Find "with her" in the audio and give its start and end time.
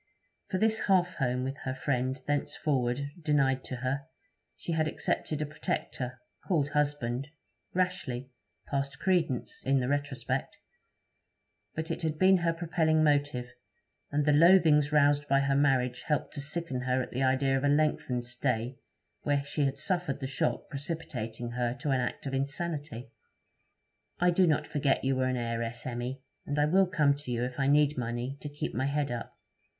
1.43-1.75